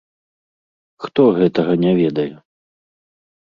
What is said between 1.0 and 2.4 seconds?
Хто гэтага не ведае?